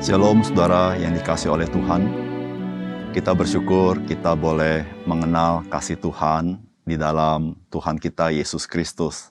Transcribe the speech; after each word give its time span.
Shalom 0.00 0.40
saudara 0.40 0.96
yang 0.96 1.12
dikasih 1.12 1.52
oleh 1.52 1.68
Tuhan. 1.68 2.08
Kita 3.12 3.36
bersyukur 3.36 4.00
kita 4.08 4.32
boleh 4.32 4.88
mengenal 5.04 5.60
kasih 5.68 6.00
Tuhan 6.00 6.56
di 6.88 6.96
dalam 6.96 7.52
Tuhan 7.68 8.00
kita 8.00 8.32
Yesus 8.32 8.64
Kristus. 8.64 9.28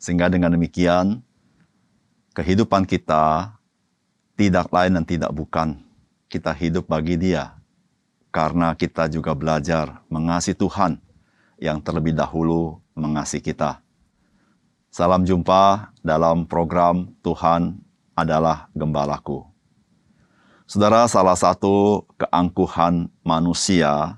Sehingga 0.00 0.32
dengan 0.32 0.48
demikian 0.48 1.20
kehidupan 2.32 2.88
kita 2.88 3.52
tidak 4.32 4.72
lain 4.72 4.96
dan 4.96 5.04
tidak 5.04 5.28
bukan. 5.28 5.76
Kita 6.24 6.56
hidup 6.56 6.88
bagi 6.88 7.20
dia. 7.20 7.52
Karena 8.32 8.72
kita 8.72 9.12
juga 9.12 9.36
belajar 9.36 10.00
mengasihi 10.08 10.56
Tuhan 10.56 10.96
yang 11.60 11.84
terlebih 11.84 12.16
dahulu 12.16 12.80
mengasihi 12.96 13.44
kita. 13.44 13.84
Salam 14.88 15.28
jumpa 15.28 15.92
dalam 16.00 16.48
program 16.48 17.12
Tuhan 17.20 17.76
adalah 18.16 18.72
Gembalaku. 18.72 19.51
Saudara, 20.72 21.04
salah 21.04 21.36
satu 21.36 22.00
keangkuhan 22.16 23.04
manusia 23.20 24.16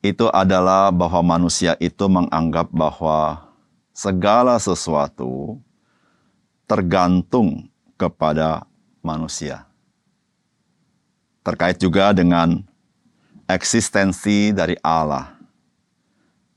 itu 0.00 0.24
adalah 0.32 0.88
bahwa 0.88 1.36
manusia 1.36 1.76
itu 1.84 2.08
menganggap 2.08 2.72
bahwa 2.72 3.44
segala 3.92 4.56
sesuatu 4.56 5.60
tergantung 6.64 7.68
kepada 8.00 8.64
manusia. 9.04 9.68
Terkait 11.44 11.76
juga 11.76 12.16
dengan 12.16 12.64
eksistensi 13.44 14.48
dari 14.56 14.80
Allah. 14.80 15.36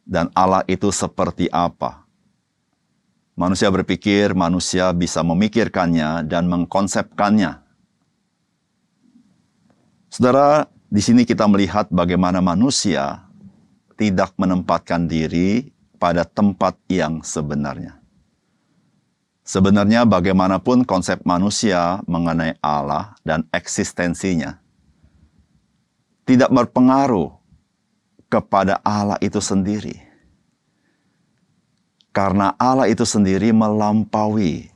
Dan 0.07 0.31
Allah 0.31 0.63
itu 0.71 0.87
seperti 0.95 1.51
apa? 1.51 2.07
Manusia 3.35 3.67
berpikir 3.67 4.31
manusia 4.31 4.95
bisa 4.95 5.19
memikirkannya 5.19 6.23
dan 6.23 6.47
mengkonsepkannya 6.47 7.67
Saudara, 10.11 10.67
di 10.91 10.99
sini 10.99 11.23
kita 11.23 11.47
melihat 11.47 11.87
bagaimana 11.87 12.43
manusia 12.43 13.23
tidak 13.95 14.35
menempatkan 14.35 15.07
diri 15.07 15.71
pada 15.95 16.27
tempat 16.27 16.75
yang 16.91 17.23
sebenarnya. 17.23 17.95
Sebenarnya 19.47 20.03
bagaimanapun 20.03 20.83
konsep 20.83 21.23
manusia 21.23 22.03
mengenai 22.11 22.59
Allah 22.59 23.15
dan 23.23 23.47
eksistensinya 23.55 24.59
tidak 26.27 26.51
berpengaruh 26.51 27.31
kepada 28.27 28.83
Allah 28.83 29.15
itu 29.23 29.39
sendiri. 29.39 29.95
Karena 32.11 32.51
Allah 32.59 32.91
itu 32.91 33.07
sendiri 33.07 33.55
melampaui 33.55 34.67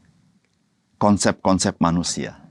konsep-konsep 0.96 1.76
manusia. 1.84 2.45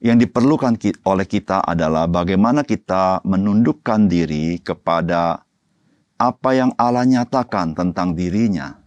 Yang 0.00 0.28
diperlukan 0.28 0.80
oleh 1.04 1.26
kita 1.28 1.60
adalah 1.60 2.08
bagaimana 2.08 2.64
kita 2.64 3.20
menundukkan 3.20 4.08
diri 4.08 4.56
kepada 4.64 5.44
apa 6.16 6.50
yang 6.56 6.72
Allah 6.80 7.04
nyatakan 7.04 7.76
tentang 7.76 8.16
dirinya. 8.16 8.80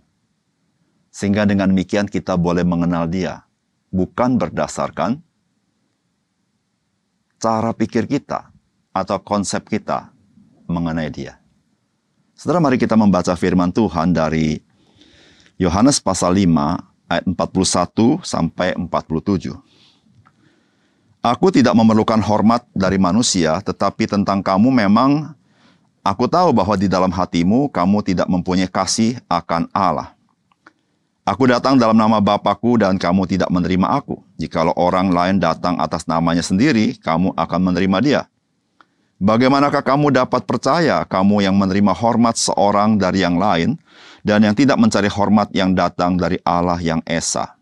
Sehingga 1.14 1.46
dengan 1.46 1.70
demikian 1.70 2.10
kita 2.10 2.34
boleh 2.34 2.66
mengenal 2.66 3.06
dia. 3.06 3.46
Bukan 3.94 4.42
berdasarkan 4.42 5.22
cara 7.38 7.72
pikir 7.78 8.10
kita 8.10 8.50
atau 8.90 9.22
konsep 9.22 9.70
kita 9.70 10.10
mengenai 10.66 11.14
dia. 11.14 11.38
Saudara, 12.34 12.58
mari 12.58 12.82
kita 12.82 12.98
membaca 12.98 13.38
firman 13.38 13.70
Tuhan 13.70 14.18
dari 14.18 14.58
Yohanes 15.62 16.02
pasal 16.02 16.34
5 16.42 16.50
ayat 17.10 17.24
41 17.30 18.26
sampai 18.26 18.74
47. 18.74 19.73
Aku 21.24 21.56
tidak 21.56 21.72
memerlukan 21.72 22.20
hormat 22.20 22.68
dari 22.76 23.00
manusia, 23.00 23.64
tetapi 23.64 24.12
tentang 24.12 24.44
kamu 24.44 24.68
memang 24.84 25.32
aku 26.04 26.28
tahu 26.28 26.52
bahwa 26.52 26.76
di 26.76 26.92
dalam 26.92 27.08
hatimu 27.08 27.72
kamu 27.72 28.04
tidak 28.04 28.28
mempunyai 28.28 28.68
kasih 28.68 29.24
akan 29.32 29.72
Allah. 29.72 30.12
Aku 31.24 31.48
datang 31.48 31.80
dalam 31.80 31.96
nama 31.96 32.20
Bapakku 32.20 32.76
dan 32.76 33.00
kamu 33.00 33.24
tidak 33.24 33.48
menerima 33.48 33.88
aku. 33.88 34.20
Jikalau 34.36 34.76
orang 34.76 35.16
lain 35.16 35.40
datang 35.40 35.80
atas 35.80 36.04
namanya 36.12 36.44
sendiri, 36.44 37.00
kamu 37.00 37.32
akan 37.40 37.72
menerima 37.72 37.98
dia. 38.04 38.22
Bagaimanakah 39.24 39.80
kamu 39.80 40.12
dapat 40.12 40.44
percaya 40.44 41.08
kamu 41.08 41.48
yang 41.48 41.56
menerima 41.56 41.96
hormat 41.96 42.36
seorang 42.36 43.00
dari 43.00 43.24
yang 43.24 43.40
lain 43.40 43.80
dan 44.28 44.44
yang 44.44 44.52
tidak 44.52 44.76
mencari 44.76 45.08
hormat 45.08 45.48
yang 45.56 45.72
datang 45.72 46.20
dari 46.20 46.36
Allah 46.44 46.84
yang 46.84 47.00
Esa? 47.08 47.56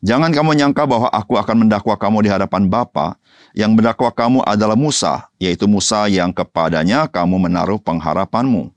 Jangan 0.00 0.32
kamu 0.32 0.56
nyangka 0.56 0.88
bahwa 0.88 1.12
aku 1.12 1.36
akan 1.36 1.68
mendakwa 1.68 1.92
kamu 1.92 2.24
di 2.24 2.28
hadapan 2.32 2.64
Bapa. 2.64 3.20
Yang 3.52 3.70
mendakwa 3.76 4.08
kamu 4.08 4.38
adalah 4.48 4.78
Musa, 4.78 5.28
yaitu 5.36 5.68
Musa 5.68 6.08
yang 6.08 6.32
kepadanya 6.32 7.04
kamu 7.04 7.36
menaruh 7.36 7.76
pengharapanmu. 7.76 8.72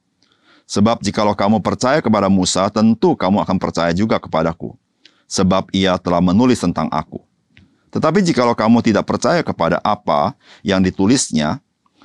Sebab 0.67 0.99
jikalau 0.99 1.31
kamu 1.31 1.63
percaya 1.63 2.03
kepada 2.03 2.27
Musa, 2.27 2.67
tentu 2.67 3.15
kamu 3.15 3.39
akan 3.39 3.57
percaya 3.61 3.95
juga 3.95 4.19
kepadaku. 4.19 4.75
Sebab 5.29 5.71
ia 5.71 5.95
telah 5.95 6.19
menulis 6.19 6.59
tentang 6.59 6.91
aku. 6.91 7.23
Tetapi 7.93 8.19
jikalau 8.25 8.57
kamu 8.57 8.83
tidak 8.83 9.05
percaya 9.07 9.39
kepada 9.45 9.79
apa 9.79 10.33
yang 10.65 10.81
ditulisnya, 10.83 11.61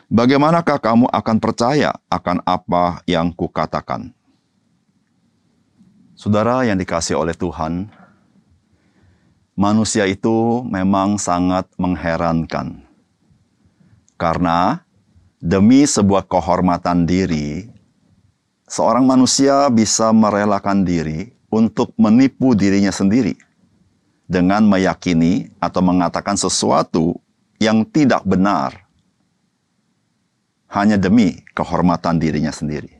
bagaimanakah 0.07 0.79
kamu 0.79 1.11
akan 1.11 1.37
percaya 1.43 1.97
akan 2.07 2.45
apa 2.45 3.01
yang 3.09 3.33
kukatakan? 3.35 4.13
Saudara 6.13 6.63
yang 6.69 6.77
dikasih 6.77 7.17
oleh 7.17 7.33
Tuhan, 7.33 7.89
manusia 9.59 10.07
itu 10.07 10.63
memang 10.71 11.19
sangat 11.19 11.67
mengherankan. 11.75 12.87
Karena 14.15 14.87
demi 15.43 15.83
sebuah 15.83 16.31
kehormatan 16.31 17.03
diri, 17.03 17.67
seorang 18.71 19.03
manusia 19.03 19.67
bisa 19.75 20.15
merelakan 20.15 20.87
diri 20.87 21.35
untuk 21.51 21.91
menipu 21.99 22.55
dirinya 22.55 22.95
sendiri 22.95 23.35
dengan 24.31 24.63
meyakini 24.63 25.51
atau 25.59 25.83
mengatakan 25.83 26.39
sesuatu 26.39 27.19
yang 27.59 27.83
tidak 27.83 28.23
benar 28.23 28.87
hanya 30.71 30.95
demi 30.95 31.43
kehormatan 31.59 32.23
dirinya 32.23 32.55
sendiri. 32.55 32.95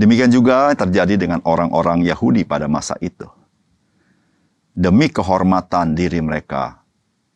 Demikian 0.00 0.32
juga 0.32 0.72
terjadi 0.72 1.20
dengan 1.20 1.44
orang-orang 1.44 2.00
Yahudi 2.06 2.46
pada 2.46 2.70
masa 2.70 2.96
itu 3.04 3.28
demi 4.80 5.12
kehormatan 5.12 5.92
diri 5.92 6.24
mereka, 6.24 6.80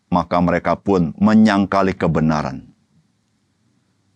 maka 0.09 0.41
mereka 0.41 0.81
pun 0.81 1.13
menyangkali 1.21 1.93
kebenaran. 1.93 2.65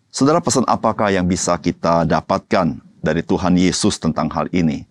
Saudara, 0.08 0.40
pesan 0.40 0.64
apakah 0.64 1.12
yang 1.12 1.28
bisa 1.28 1.52
kita 1.60 2.08
dapatkan 2.08 2.80
dari 3.04 3.20
Tuhan 3.20 3.60
Yesus 3.60 4.00
tentang 4.00 4.32
hal 4.32 4.48
ini? 4.56 4.88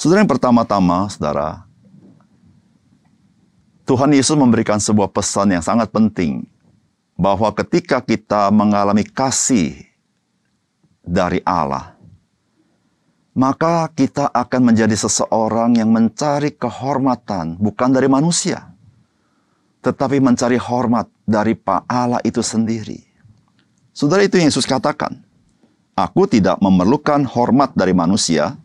Saudara, 0.00 0.24
yang 0.24 0.32
pertama-tama, 0.32 1.12
saudara, 1.12 1.68
Tuhan 3.84 4.16
Yesus 4.16 4.40
memberikan 4.40 4.80
sebuah 4.80 5.12
pesan 5.12 5.52
yang 5.52 5.60
sangat 5.60 5.92
penting 5.92 6.48
bahwa 7.20 7.52
ketika 7.52 8.00
kita 8.00 8.48
mengalami 8.48 9.04
kasih 9.04 9.76
dari 11.04 11.44
Allah, 11.44 11.99
maka 13.40 13.88
kita 13.96 14.28
akan 14.28 14.68
menjadi 14.68 14.92
seseorang 14.92 15.80
yang 15.80 15.88
mencari 15.88 16.52
kehormatan 16.52 17.56
bukan 17.56 17.88
dari 17.88 18.04
manusia, 18.04 18.68
tetapi 19.80 20.20
mencari 20.20 20.60
hormat 20.60 21.08
dari 21.24 21.56
Allah 21.88 22.20
itu 22.20 22.44
sendiri. 22.44 23.00
Saudara 23.96 24.28
itu 24.28 24.36
Yesus 24.36 24.68
katakan, 24.68 25.24
Aku 25.96 26.28
tidak 26.28 26.60
memerlukan 26.60 27.24
hormat 27.24 27.72
dari 27.72 27.96
manusia, 27.96 28.60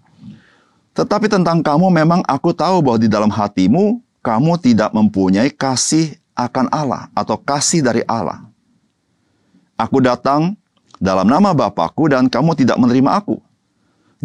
tetapi 0.91 1.31
tentang 1.31 1.63
kamu 1.63 1.87
memang 1.87 2.19
aku 2.27 2.51
tahu 2.51 2.83
bahwa 2.83 2.99
di 2.99 3.07
dalam 3.07 3.31
hatimu 3.31 4.03
kamu 4.19 4.59
tidak 4.59 4.91
mempunyai 4.91 5.55
kasih 5.55 6.19
akan 6.35 6.67
Allah 6.67 7.07
atau 7.15 7.39
kasih 7.39 7.79
dari 7.79 8.03
Allah. 8.07 8.43
Aku 9.79 10.03
datang 10.03 10.55
dalam 10.99 11.27
nama 11.27 11.55
Bapakku 11.55 12.11
dan 12.11 12.27
kamu 12.27 12.59
tidak 12.59 12.75
menerima 12.75 13.23
aku. 13.23 13.39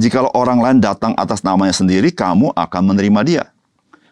Jikalau 0.00 0.32
orang 0.32 0.64
lain 0.64 0.78
datang 0.80 1.12
atas 1.12 1.44
namanya 1.44 1.76
sendiri, 1.76 2.08
kamu 2.08 2.56
akan 2.56 2.82
menerima 2.88 3.20
dia. 3.20 3.44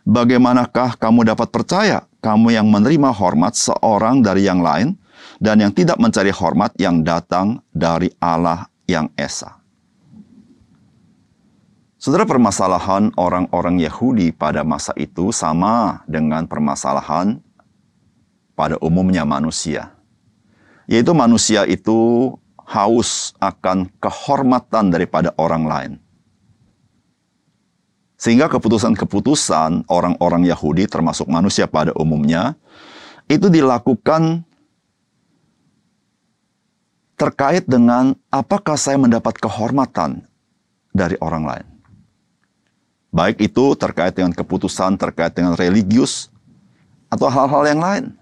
Bagaimanakah 0.04 1.00
kamu 1.00 1.32
dapat 1.32 1.48
percaya 1.48 2.04
kamu 2.20 2.60
yang 2.60 2.68
menerima 2.68 3.08
hormat 3.08 3.56
seorang 3.56 4.20
dari 4.20 4.44
yang 4.44 4.60
lain 4.60 5.00
dan 5.40 5.64
yang 5.64 5.72
tidak 5.72 5.96
mencari 5.96 6.28
hormat 6.28 6.76
yang 6.76 7.00
datang 7.00 7.64
dari 7.72 8.12
Allah 8.20 8.68
yang 8.84 9.08
Esa? 9.16 9.56
Saudara 11.96 12.28
permasalahan 12.28 13.08
orang-orang 13.16 13.80
Yahudi 13.80 14.28
pada 14.36 14.68
masa 14.68 14.92
itu 14.92 15.32
sama 15.32 16.04
dengan 16.04 16.44
permasalahan 16.44 17.40
pada 18.52 18.76
umumnya 18.84 19.24
manusia. 19.24 19.96
Yaitu 20.84 21.16
manusia 21.16 21.64
itu 21.64 22.36
haus 22.68 23.32
akan 23.40 23.88
kehormatan 23.96 24.92
daripada 24.92 25.32
orang 25.40 25.64
lain. 25.64 25.92
Sehingga 28.18 28.50
keputusan-keputusan 28.50 29.88
orang-orang 29.88 30.44
Yahudi 30.44 30.84
termasuk 30.90 31.30
manusia 31.30 31.70
pada 31.70 31.94
umumnya 31.94 32.58
itu 33.30 33.46
dilakukan 33.46 34.42
terkait 37.14 37.64
dengan 37.64 38.18
apakah 38.28 38.74
saya 38.74 38.98
mendapat 38.98 39.38
kehormatan 39.38 40.26
dari 40.90 41.14
orang 41.22 41.46
lain. 41.46 41.66
Baik 43.08 43.40
itu 43.40 43.72
terkait 43.78 44.12
dengan 44.12 44.34
keputusan 44.34 44.98
terkait 44.98 45.32
dengan 45.32 45.54
religius 45.56 46.28
atau 47.08 47.30
hal-hal 47.30 47.64
yang 47.70 47.80
lain. 47.80 48.17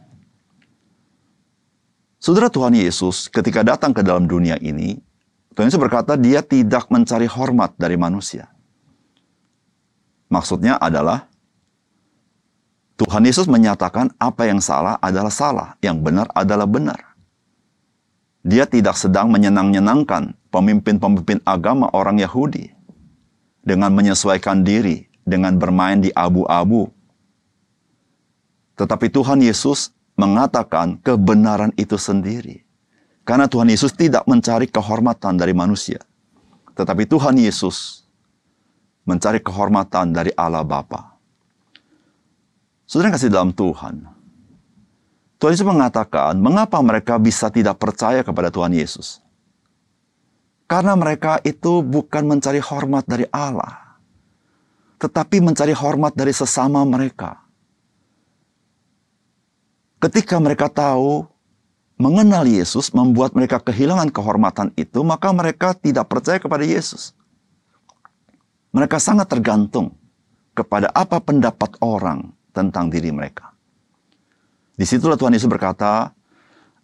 Saudara 2.27 2.51
Tuhan 2.51 2.75
Yesus 2.75 3.31
ketika 3.31 3.63
datang 3.63 3.95
ke 3.95 4.03
dalam 4.03 4.27
dunia 4.27 4.59
ini, 4.59 4.99
Tuhan 5.55 5.71
Yesus 5.71 5.79
berkata 5.79 6.19
dia 6.19 6.43
tidak 6.43 6.91
mencari 6.91 7.31
hormat 7.31 7.79
dari 7.79 7.95
manusia. 7.95 8.51
Maksudnya 10.27 10.75
adalah 10.75 11.31
Tuhan 12.99 13.23
Yesus 13.23 13.47
menyatakan 13.47 14.11
apa 14.19 14.43
yang 14.43 14.59
salah 14.59 14.99
adalah 14.99 15.31
salah, 15.31 15.69
yang 15.79 16.03
benar 16.03 16.27
adalah 16.35 16.67
benar. 16.67 17.15
Dia 18.43 18.67
tidak 18.67 18.99
sedang 18.99 19.31
menyenang-nyenangkan 19.31 20.35
pemimpin-pemimpin 20.51 21.39
agama 21.47 21.87
orang 21.95 22.19
Yahudi 22.19 22.75
dengan 23.63 23.95
menyesuaikan 23.95 24.67
diri, 24.67 25.07
dengan 25.23 25.55
bermain 25.55 26.03
di 26.03 26.11
abu-abu. 26.11 26.91
Tetapi 28.75 29.15
Tuhan 29.15 29.47
Yesus 29.47 29.95
mengatakan 30.17 30.99
kebenaran 31.05 31.71
itu 31.77 31.95
sendiri. 32.01 32.65
Karena 33.23 33.47
Tuhan 33.47 33.69
Yesus 33.69 33.93
tidak 33.93 34.25
mencari 34.25 34.67
kehormatan 34.67 35.37
dari 35.37 35.53
manusia. 35.53 36.01
Tetapi 36.73 37.05
Tuhan 37.05 37.37
Yesus 37.37 38.07
mencari 39.07 39.39
kehormatan 39.39 40.11
dari 40.11 40.33
Allah 40.35 40.67
Bapa. 40.67 41.15
Saudara 42.87 43.15
kasih 43.15 43.31
dalam 43.31 43.51
Tuhan. 43.55 44.07
Tuhan 45.37 45.53
Yesus 45.53 45.69
mengatakan, 45.69 46.39
mengapa 46.39 46.81
mereka 46.81 47.21
bisa 47.21 47.53
tidak 47.53 47.77
percaya 47.77 48.25
kepada 48.25 48.49
Tuhan 48.49 48.73
Yesus? 48.73 49.21
Karena 50.67 50.99
mereka 50.99 51.39
itu 51.47 51.83
bukan 51.83 52.27
mencari 52.27 52.59
hormat 52.59 53.07
dari 53.07 53.23
Allah, 53.31 54.01
tetapi 54.99 55.39
mencari 55.39 55.71
hormat 55.71 56.11
dari 56.19 56.35
sesama 56.35 56.83
mereka. 56.83 57.46
Ketika 59.97 60.37
mereka 60.37 60.69
tahu 60.69 61.25
mengenal 61.97 62.45
Yesus 62.45 62.93
membuat 62.93 63.33
mereka 63.33 63.57
kehilangan 63.57 64.13
kehormatan 64.13 64.69
itu, 64.77 65.01
maka 65.01 65.33
mereka 65.33 65.73
tidak 65.73 66.13
percaya 66.13 66.37
kepada 66.37 66.65
Yesus. 66.65 67.17
Mereka 68.77 69.01
sangat 69.01 69.33
tergantung 69.33 69.97
kepada 70.53 70.93
apa 70.93 71.17
pendapat 71.17 71.81
orang 71.81 72.29
tentang 72.53 72.93
diri 72.93 73.09
mereka. 73.09 73.57
Di 74.77 74.85
situlah 74.85 75.17
Tuhan 75.17 75.33
Yesus 75.33 75.49
berkata, 75.49 76.13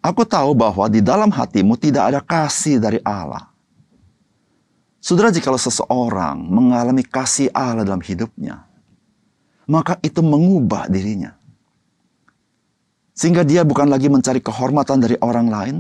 Aku 0.03 0.25
tahu 0.26 0.56
bahwa 0.56 0.88
di 0.88 0.99
dalam 0.99 1.31
hatimu 1.31 1.79
tidak 1.79 2.11
ada 2.11 2.20
kasih 2.25 2.82
dari 2.82 2.99
Allah. 3.06 3.53
Saudara, 4.99 5.31
jikalau 5.31 5.61
seseorang 5.61 6.43
mengalami 6.43 7.06
kasih 7.06 7.53
Allah 7.55 7.87
dalam 7.87 8.03
hidupnya, 8.03 8.67
maka 9.69 10.00
itu 10.03 10.19
mengubah 10.19 10.91
dirinya. 10.91 11.38
Sehingga 13.12 13.44
dia 13.44 13.61
bukan 13.62 13.93
lagi 13.93 14.09
mencari 14.09 14.41
kehormatan 14.41 14.99
dari 15.05 15.17
orang 15.20 15.49
lain, 15.53 15.76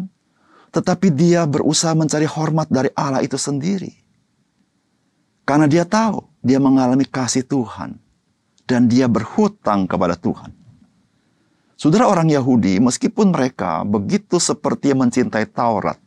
tetapi 0.72 1.12
dia 1.12 1.44
berusaha 1.48 1.92
mencari 1.96 2.28
hormat 2.28 2.68
dari 2.68 2.92
Allah 2.92 3.24
itu 3.24 3.36
sendiri. 3.36 3.92
Karena 5.44 5.68
dia 5.68 5.84
tahu 5.84 6.22
dia 6.40 6.60
mengalami 6.60 7.04
kasih 7.04 7.44
Tuhan 7.44 7.96
dan 8.68 8.88
dia 8.88 9.08
berhutang 9.08 9.84
kepada 9.84 10.16
Tuhan. 10.16 10.52
Saudara 11.76 12.06
orang 12.06 12.30
Yahudi, 12.30 12.78
meskipun 12.78 13.34
mereka 13.34 13.82
begitu 13.82 14.38
seperti 14.38 14.94
mencintai 14.94 15.50
Taurat 15.50 15.98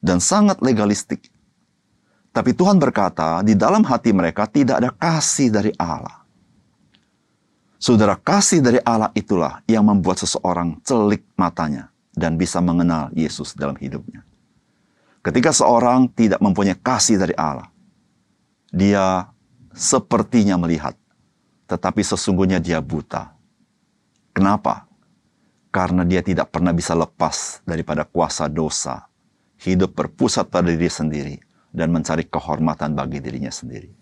dan 0.00 0.24
sangat 0.24 0.64
legalistik, 0.64 1.28
tapi 2.32 2.54
Tuhan 2.54 2.78
berkata, 2.78 3.42
di 3.44 3.58
dalam 3.58 3.84
hati 3.84 4.14
mereka 4.14 4.48
tidak 4.48 4.80
ada 4.80 4.90
kasih 4.94 5.52
dari 5.52 5.72
Allah. 5.76 6.17
Saudara, 7.78 8.18
kasih 8.18 8.58
dari 8.58 8.82
Allah 8.82 9.14
itulah 9.14 9.62
yang 9.70 9.86
membuat 9.86 10.18
seseorang 10.18 10.82
celik 10.82 11.22
matanya 11.38 11.94
dan 12.10 12.34
bisa 12.34 12.58
mengenal 12.58 13.14
Yesus 13.14 13.54
dalam 13.54 13.78
hidupnya. 13.78 14.26
Ketika 15.22 15.54
seorang 15.54 16.10
tidak 16.10 16.42
mempunyai 16.42 16.74
kasih 16.74 17.22
dari 17.22 17.38
Allah, 17.38 17.70
dia 18.74 19.30
sepertinya 19.70 20.58
melihat, 20.58 20.98
tetapi 21.70 22.02
sesungguhnya 22.02 22.58
dia 22.58 22.82
buta. 22.82 23.30
Kenapa? 24.34 24.90
Karena 25.70 26.02
dia 26.02 26.18
tidak 26.18 26.50
pernah 26.50 26.74
bisa 26.74 26.98
lepas 26.98 27.62
daripada 27.62 28.02
kuasa 28.02 28.50
dosa, 28.50 29.06
hidup 29.62 29.94
berpusat 29.94 30.50
pada 30.50 30.66
diri 30.66 30.90
sendiri, 30.90 31.36
dan 31.70 31.94
mencari 31.94 32.26
kehormatan 32.26 32.98
bagi 32.98 33.22
dirinya 33.22 33.54
sendiri. 33.54 33.94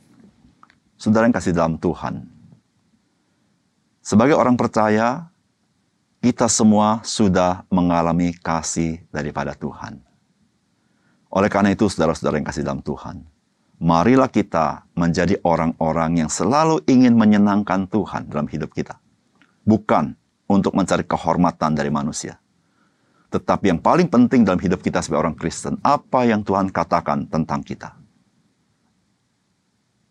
Saudara 0.96 1.28
yang 1.28 1.36
kasih 1.36 1.52
dalam 1.52 1.76
Tuhan, 1.76 2.35
sebagai 4.06 4.38
orang 4.38 4.54
percaya, 4.54 5.26
kita 6.22 6.46
semua 6.46 7.02
sudah 7.02 7.66
mengalami 7.74 8.30
kasih 8.38 9.02
daripada 9.10 9.58
Tuhan. 9.58 9.98
Oleh 11.34 11.50
karena 11.50 11.74
itu, 11.74 11.90
saudara-saudara 11.90 12.38
yang 12.38 12.46
kasih 12.46 12.62
dalam 12.62 12.86
Tuhan, 12.86 13.26
marilah 13.82 14.30
kita 14.30 14.86
menjadi 14.94 15.42
orang-orang 15.42 16.22
yang 16.22 16.30
selalu 16.30 16.86
ingin 16.86 17.18
menyenangkan 17.18 17.90
Tuhan 17.90 18.30
dalam 18.30 18.46
hidup 18.46 18.70
kita. 18.70 18.96
Bukan 19.66 20.14
untuk 20.46 20.78
mencari 20.78 21.02
kehormatan 21.02 21.74
dari 21.74 21.90
manusia. 21.90 22.38
Tetapi 23.34 23.74
yang 23.74 23.82
paling 23.82 24.06
penting 24.06 24.46
dalam 24.46 24.62
hidup 24.62 24.80
kita 24.80 25.02
sebagai 25.02 25.26
orang 25.26 25.36
Kristen, 25.36 25.82
apa 25.82 26.22
yang 26.22 26.46
Tuhan 26.46 26.70
katakan 26.70 27.26
tentang 27.26 27.60
kita. 27.66 27.98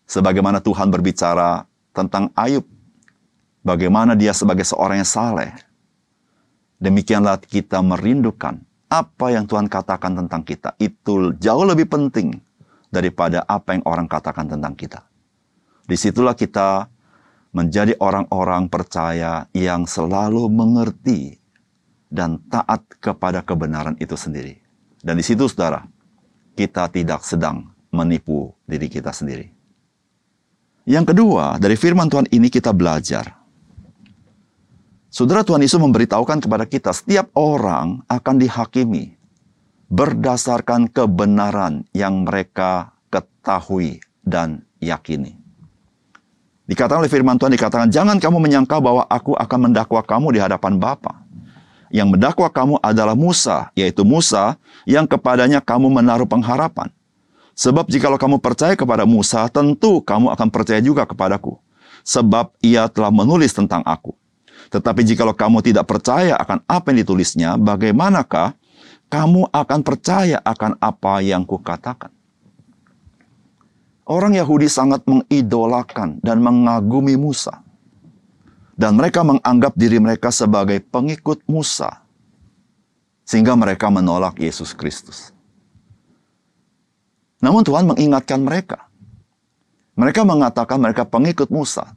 Sebagaimana 0.05 0.59
Tuhan 0.61 0.91
berbicara 0.91 1.65
tentang 1.95 2.29
Ayub, 2.35 2.67
bagaimana 3.65 4.13
dia 4.13 4.31
sebagai 4.31 4.63
seorang 4.63 5.01
yang 5.01 5.09
saleh, 5.09 5.51
demikianlah 6.77 7.41
kita 7.41 7.81
merindukan 7.81 8.61
apa 8.85 9.33
yang 9.33 9.49
Tuhan 9.49 9.65
katakan 9.65 10.13
tentang 10.13 10.45
kita. 10.45 10.77
Itu 10.77 11.33
jauh 11.41 11.65
lebih 11.65 11.89
penting 11.89 12.37
daripada 12.93 13.43
apa 13.49 13.73
yang 13.73 13.83
orang 13.89 14.05
katakan 14.05 14.45
tentang 14.45 14.77
kita. 14.77 15.03
Di 15.85 15.97
situlah 15.97 16.37
kita 16.37 16.87
menjadi 17.51 17.95
orang-orang 17.99 18.67
percaya 18.69 19.47
yang 19.55 19.87
selalu 19.87 20.47
mengerti 20.51 21.39
dan 22.11 22.39
taat 22.51 22.83
kepada 22.99 23.41
kebenaran 23.41 23.95
itu 23.99 24.15
sendiri. 24.15 24.59
Dan 24.99 25.19
di 25.19 25.23
situ 25.23 25.47
saudara, 25.47 25.83
kita 26.55 26.87
tidak 26.91 27.21
sedang 27.23 27.69
menipu 27.91 28.51
diri 28.67 28.87
kita 28.91 29.11
sendiri. 29.11 29.51
Yang 30.85 31.15
kedua, 31.15 31.57
dari 31.57 31.75
firman 31.79 32.11
Tuhan 32.11 32.27
ini 32.29 32.51
kita 32.51 32.75
belajar. 32.75 33.44
Saudara 35.15 35.47
Tuhan 35.47 35.63
Yesus 35.63 35.79
memberitahukan 35.79 36.43
kepada 36.43 36.67
kita, 36.67 36.91
setiap 36.91 37.31
orang 37.39 38.03
akan 38.11 38.35
dihakimi 38.35 39.15
berdasarkan 39.87 40.91
kebenaran 40.91 41.87
yang 41.95 42.27
mereka 42.27 42.91
ketahui 43.07 44.03
dan 44.27 44.67
yakini. 44.83 45.39
Dikatakan 46.67 46.99
oleh 46.99 47.07
firman 47.07 47.39
Tuhan, 47.39 47.55
dikatakan, 47.55 47.87
jangan 47.87 48.19
kamu 48.19 48.43
menyangka 48.43 48.75
bahwa 48.83 49.07
aku 49.07 49.39
akan 49.39 49.71
mendakwa 49.71 50.03
kamu 50.03 50.35
di 50.35 50.39
hadapan 50.43 50.75
Bapa. 50.75 51.23
Yang 51.95 52.19
mendakwa 52.19 52.51
kamu 52.51 52.75
adalah 52.83 53.15
Musa, 53.15 53.71
yaitu 53.71 54.03
Musa 54.03 54.59
yang 54.83 55.07
kepadanya 55.07 55.63
kamu 55.63 55.95
menaruh 55.95 56.27
pengharapan. 56.27 56.91
Sebab 57.55 57.87
jikalau 57.87 58.19
kamu 58.19 58.43
percaya 58.43 58.75
kepada 58.75 59.07
Musa, 59.07 59.47
tentu 59.47 60.03
kamu 60.03 60.35
akan 60.35 60.51
percaya 60.51 60.83
juga 60.83 61.07
kepadaku. 61.07 61.55
Sebab 62.03 62.51
ia 62.59 62.91
telah 62.91 63.15
menulis 63.15 63.55
tentang 63.55 63.79
aku. 63.87 64.11
Tetapi 64.73 65.01
jikalau 65.05 65.35
kamu 65.35 65.61
tidak 65.61 65.85
percaya 65.85 66.37
akan 66.37 66.63
apa 66.65 66.91
yang 66.91 67.05
ditulisnya, 67.05 67.49
bagaimanakah 67.59 68.57
kamu 69.09 69.47
akan 69.53 69.79
percaya 69.85 70.41
akan 70.41 70.77
apa 70.81 71.21
yang 71.21 71.45
kukatakan. 71.45 72.09
Orang 74.05 74.37
Yahudi 74.37 74.69
sangat 74.69 75.01
mengidolakan 75.09 76.21
dan 76.21 76.37
mengagumi 76.41 77.17
Musa. 77.17 77.65
Dan 78.75 78.99
mereka 78.99 79.25
menganggap 79.25 79.73
diri 79.73 79.97
mereka 79.97 80.29
sebagai 80.29 80.77
pengikut 80.83 81.41
Musa. 81.49 82.05
Sehingga 83.25 83.57
mereka 83.57 83.89
menolak 83.89 84.37
Yesus 84.37 84.77
Kristus. 84.77 85.33
Namun 87.41 87.65
Tuhan 87.65 87.89
mengingatkan 87.89 88.45
mereka. 88.45 88.85
Mereka 89.97 90.21
mengatakan 90.27 90.77
mereka 90.77 91.07
pengikut 91.07 91.49
Musa. 91.49 91.95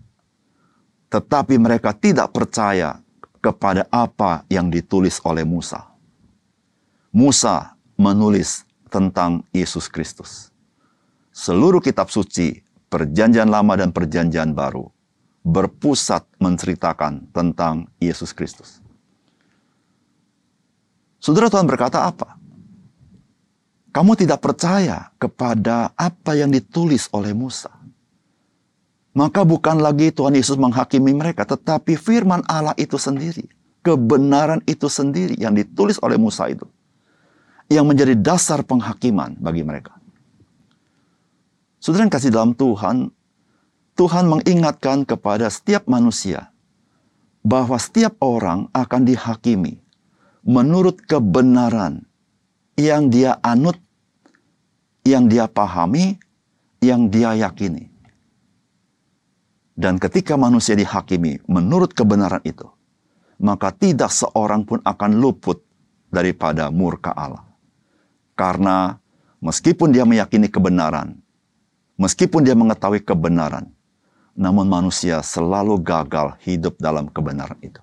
Tetapi 1.08 1.56
mereka 1.56 1.96
tidak 1.96 2.32
percaya 2.36 3.00
kepada 3.40 3.88
apa 3.88 4.44
yang 4.52 4.68
ditulis 4.68 5.22
oleh 5.24 5.46
Musa. 5.46 5.88
Musa 7.08 7.72
menulis 7.96 8.68
tentang 8.92 9.44
Yesus 9.52 9.88
Kristus. 9.88 10.52
Seluruh 11.32 11.80
kitab 11.80 12.12
suci 12.12 12.60
Perjanjian 12.88 13.48
Lama 13.48 13.76
dan 13.76 13.92
Perjanjian 13.92 14.52
Baru 14.52 14.88
berpusat 15.44 16.26
menceritakan 16.40 17.30
tentang 17.32 17.88
Yesus 18.00 18.36
Kristus. 18.36 18.80
Saudara 21.22 21.48
Tuhan 21.48 21.68
berkata 21.68 22.04
apa? 22.04 22.36
Kamu 23.88 24.12
tidak 24.14 24.44
percaya 24.44 25.10
kepada 25.16 25.90
apa 25.96 26.36
yang 26.36 26.52
ditulis 26.52 27.08
oleh 27.10 27.32
Musa. 27.32 27.72
Maka 29.18 29.42
bukan 29.42 29.82
lagi 29.82 30.14
Tuhan 30.14 30.38
Yesus 30.38 30.54
menghakimi 30.54 31.10
mereka, 31.10 31.42
tetapi 31.42 31.98
firman 31.98 32.46
Allah 32.46 32.70
itu 32.78 32.94
sendiri. 32.94 33.50
Kebenaran 33.82 34.62
itu 34.62 34.86
sendiri 34.86 35.34
yang 35.34 35.58
ditulis 35.58 35.98
oleh 36.06 36.14
Musa 36.14 36.46
itu. 36.46 36.70
Yang 37.66 37.84
menjadi 37.90 38.14
dasar 38.14 38.62
penghakiman 38.62 39.34
bagi 39.42 39.66
mereka. 39.66 39.98
Saudara 41.82 42.06
yang 42.06 42.14
kasih 42.14 42.30
dalam 42.30 42.54
Tuhan, 42.54 43.10
Tuhan 43.98 44.30
mengingatkan 44.30 45.02
kepada 45.02 45.50
setiap 45.50 45.90
manusia 45.90 46.54
bahwa 47.42 47.74
setiap 47.74 48.14
orang 48.22 48.70
akan 48.70 49.02
dihakimi 49.02 49.82
menurut 50.46 51.02
kebenaran 51.10 52.06
yang 52.78 53.10
dia 53.10 53.34
anut, 53.42 53.82
yang 55.02 55.26
dia 55.26 55.50
pahami, 55.50 56.22
yang 56.78 57.10
dia 57.10 57.34
yakini. 57.34 57.97
Dan 59.78 60.02
ketika 60.02 60.34
manusia 60.34 60.74
dihakimi 60.74 61.38
menurut 61.46 61.94
kebenaran 61.94 62.42
itu, 62.42 62.66
maka 63.38 63.70
tidak 63.70 64.10
seorang 64.10 64.66
pun 64.66 64.82
akan 64.82 65.22
luput 65.22 65.62
daripada 66.10 66.66
murka 66.74 67.14
Allah. 67.14 67.46
Karena 68.34 68.98
meskipun 69.38 69.94
dia 69.94 70.02
meyakini 70.02 70.50
kebenaran, 70.50 71.14
Meskipun 71.98 72.46
dia 72.46 72.54
mengetahui 72.54 73.02
kebenaran, 73.02 73.74
namun 74.38 74.70
manusia 74.70 75.18
selalu 75.18 75.82
gagal 75.82 76.38
hidup 76.46 76.78
dalam 76.78 77.10
kebenaran 77.10 77.58
itu. 77.58 77.82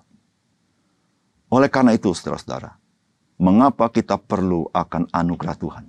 Oleh 1.52 1.68
karena 1.68 1.92
itu, 1.92 2.16
saudara-saudara, 2.16 2.80
mengapa 3.36 3.92
kita 3.92 4.16
perlu 4.16 4.72
akan 4.72 5.12
anugerah 5.12 5.56
Tuhan? 5.60 5.84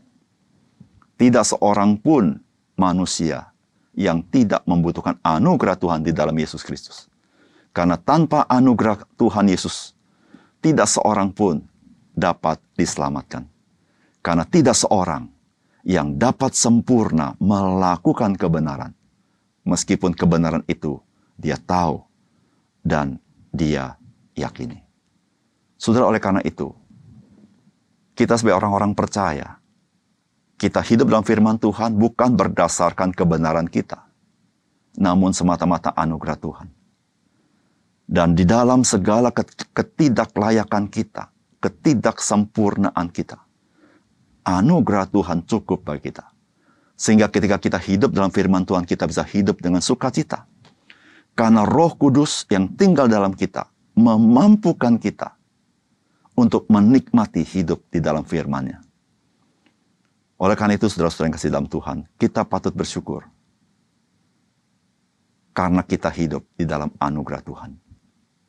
Tidak 1.15 1.45
seorang 1.55 1.95
pun 2.03 2.35
manusia 2.75 3.47
yang 3.97 4.21
tidak 4.29 4.61
membutuhkan 4.69 5.17
anugerah 5.25 5.73
Tuhan 5.73 6.05
di 6.05 6.13
dalam 6.13 6.37
Yesus 6.37 6.61
Kristus. 6.61 7.09
Karena 7.73 7.97
tanpa 7.97 8.45
anugerah 8.45 9.01
Tuhan 9.17 9.49
Yesus, 9.49 9.97
tidak 10.61 10.85
seorang 10.85 11.33
pun 11.33 11.65
dapat 12.13 12.61
diselamatkan. 12.77 13.49
Karena 14.21 14.45
tidak 14.45 14.77
seorang 14.77 15.25
yang 15.81 16.13
dapat 16.13 16.53
sempurna 16.53 17.33
melakukan 17.41 18.37
kebenaran. 18.37 18.93
Meskipun 19.65 20.13
kebenaran 20.13 20.61
itu 20.69 21.01
dia 21.33 21.57
tahu 21.57 22.05
dan 22.85 23.17
dia 23.49 23.97
yakini. 24.37 24.85
Saudara, 25.77 26.09
oleh 26.09 26.21
karena 26.21 26.41
itu, 26.41 26.73
kita 28.17 28.33
sebagai 28.33 28.57
orang-orang 28.57 28.97
percaya, 28.97 29.61
kita 30.57 30.81
hidup 30.81 31.13
dalam 31.13 31.21
firman 31.21 31.61
Tuhan 31.61 31.93
bukan 31.93 32.33
berdasarkan 32.33 33.13
kebenaran 33.13 33.69
kita, 33.69 34.09
namun 34.97 35.29
semata-mata 35.31 35.93
anugerah 35.93 36.37
Tuhan. 36.41 36.67
Dan 38.09 38.33
di 38.33 38.41
dalam 38.41 38.81
segala 38.81 39.29
ketidaklayakan 39.29 40.89
kita, 40.89 41.29
ketidaksempurnaan 41.61 43.13
kita, 43.13 43.37
anugerah 44.41 45.05
Tuhan 45.13 45.45
cukup 45.45 45.85
bagi 45.85 46.09
kita. 46.09 46.25
Sehingga 46.97 47.29
ketika 47.29 47.61
kita 47.61 47.77
hidup 47.77 48.09
dalam 48.09 48.33
firman 48.33 48.65
Tuhan, 48.65 48.81
kita 48.81 49.05
bisa 49.05 49.21
hidup 49.21 49.61
dengan 49.61 49.85
sukacita. 49.85 50.49
Karena 51.37 51.61
roh 51.61 51.93
kudus 51.93 52.49
yang 52.49 52.73
tinggal 52.73 53.05
dalam 53.05 53.37
kita, 53.37 53.69
memampukan 53.93 54.97
kita 54.97 55.37
untuk 56.33 56.65
menikmati 56.73 57.45
hidup 57.45 57.85
di 57.93 58.01
dalam 58.01 58.25
firman-Nya. 58.25 58.86
Oleh 60.37 60.53
karena 60.53 60.77
itu, 60.77 60.85
saudara-saudara 60.85 61.33
yang 61.33 61.35
kasih 61.35 61.49
dalam 61.49 61.67
Tuhan, 61.69 62.05
kita 62.21 62.45
patut 62.45 62.73
bersyukur. 62.73 63.25
Karena 65.57 65.81
kita 65.81 66.13
hidup 66.13 66.45
di 66.53 66.69
dalam 66.69 66.93
anugerah 67.01 67.41
Tuhan. 67.41 67.71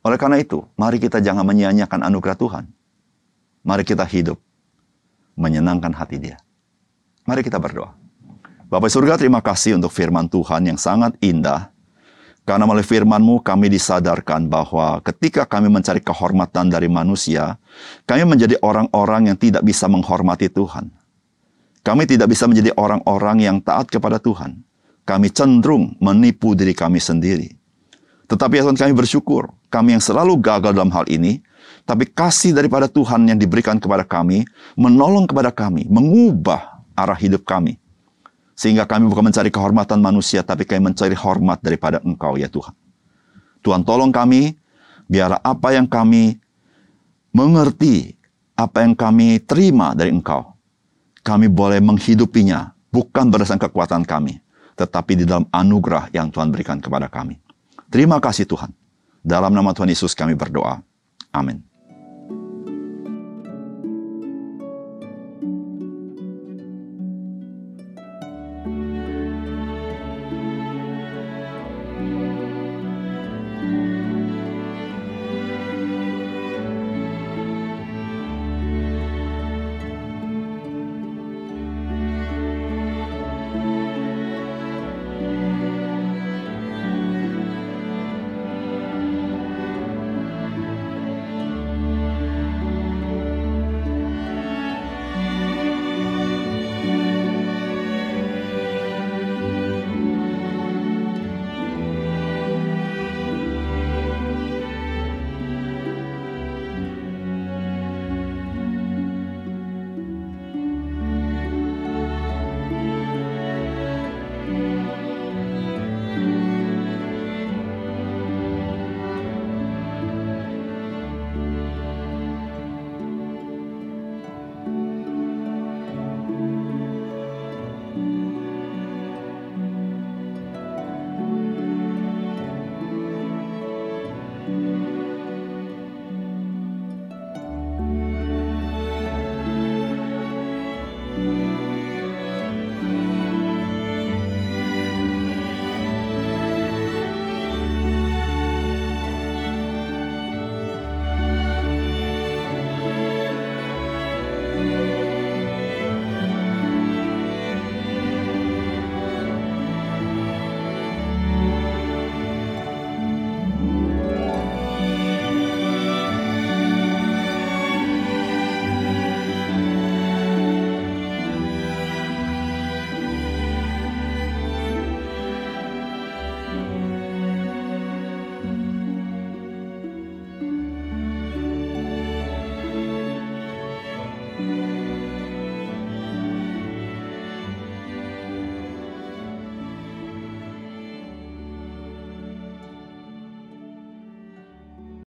Oleh 0.04 0.20
karena 0.20 0.36
itu, 0.36 0.60
mari 0.76 1.00
kita 1.00 1.24
jangan 1.24 1.48
menyia-nyiakan 1.48 2.04
anugerah 2.04 2.36
Tuhan. 2.36 2.64
Mari 3.64 3.84
kita 3.88 4.04
hidup 4.04 4.36
menyenangkan 5.32 5.96
hati 5.96 6.20
dia. 6.20 6.36
Mari 7.24 7.40
kita 7.40 7.56
berdoa. 7.56 7.96
Bapak 8.68 8.92
surga 8.92 9.16
terima 9.16 9.40
kasih 9.40 9.80
untuk 9.80 9.88
firman 9.88 10.28
Tuhan 10.28 10.68
yang 10.68 10.76
sangat 10.76 11.16
indah. 11.24 11.72
Karena 12.44 12.64
melalui 12.64 12.84
firman-Mu 12.84 13.40
kami 13.40 13.72
disadarkan 13.72 14.48
bahwa 14.48 15.00
ketika 15.04 15.44
kami 15.44 15.72
mencari 15.72 16.00
kehormatan 16.00 16.68
dari 16.72 16.88
manusia, 16.88 17.56
kami 18.08 18.24
menjadi 18.28 18.56
orang-orang 18.60 19.32
yang 19.32 19.36
tidak 19.40 19.64
bisa 19.64 19.88
menghormati 19.88 20.48
Tuhan. 20.52 20.88
Kami 21.82 22.04
tidak 22.04 22.32
bisa 22.32 22.44
menjadi 22.44 22.74
orang-orang 22.74 23.44
yang 23.44 23.56
taat 23.62 23.88
kepada 23.88 24.18
Tuhan. 24.18 24.60
Kami 25.08 25.32
cenderung 25.32 25.96
menipu 26.02 26.52
diri 26.52 26.76
kami 26.76 27.00
sendiri. 27.00 27.56
Tetapi 28.28 28.60
ya 28.60 28.62
Tuhan 28.68 28.76
kami 28.76 28.92
bersyukur, 28.92 29.48
kami 29.72 29.96
yang 29.96 30.04
selalu 30.04 30.36
gagal 30.36 30.76
dalam 30.76 30.92
hal 30.92 31.08
ini, 31.08 31.40
tapi 31.88 32.04
kasih 32.04 32.52
daripada 32.52 32.84
Tuhan 32.84 33.24
yang 33.24 33.40
diberikan 33.40 33.80
kepada 33.80 34.04
kami, 34.04 34.44
menolong 34.76 35.24
kepada 35.24 35.48
kami, 35.48 35.88
mengubah 35.88 36.84
arah 36.92 37.16
hidup 37.16 37.48
kami. 37.48 37.80
Sehingga 38.52 38.84
kami 38.84 39.08
bukan 39.08 39.32
mencari 39.32 39.48
kehormatan 39.48 39.96
manusia, 40.02 40.44
tapi 40.44 40.68
kami 40.68 40.92
mencari 40.92 41.16
hormat 41.16 41.64
daripada 41.64 42.04
Engkau 42.04 42.36
ya 42.36 42.52
Tuhan. 42.52 42.76
Tuhan 43.64 43.80
tolong 43.88 44.12
kami, 44.12 44.52
biarlah 45.08 45.40
apa 45.40 45.72
yang 45.72 45.88
kami 45.88 46.36
mengerti, 47.32 48.12
apa 48.58 48.84
yang 48.84 48.92
kami 48.92 49.40
terima 49.40 49.96
dari 49.96 50.12
Engkau, 50.12 50.57
kami 51.28 51.52
boleh 51.52 51.84
menghidupinya, 51.84 52.72
bukan 52.88 53.28
berdasarkan 53.28 53.68
kekuatan 53.68 54.02
kami, 54.08 54.40
tetapi 54.80 55.12
di 55.12 55.24
dalam 55.28 55.44
anugerah 55.52 56.08
yang 56.16 56.32
Tuhan 56.32 56.48
berikan 56.48 56.80
kepada 56.80 57.12
kami. 57.12 57.36
Terima 57.92 58.16
kasih 58.16 58.48
Tuhan. 58.48 58.72
Dalam 59.20 59.52
nama 59.52 59.76
Tuhan 59.76 59.92
Yesus 59.92 60.16
kami 60.16 60.32
berdoa. 60.32 60.80
Amin. 61.28 61.67